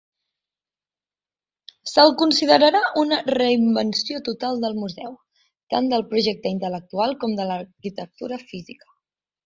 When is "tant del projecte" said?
5.75-6.57